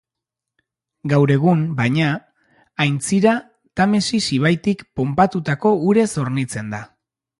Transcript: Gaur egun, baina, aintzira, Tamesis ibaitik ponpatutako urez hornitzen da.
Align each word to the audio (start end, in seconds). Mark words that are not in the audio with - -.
Gaur 1.11 1.33
egun, 1.33 1.59
baina, 1.81 2.07
aintzira, 2.85 3.35
Tamesis 3.81 4.23
ibaitik 4.39 4.83
ponpatutako 5.01 5.75
urez 5.91 6.09
hornitzen 6.25 6.75
da. 6.77 6.83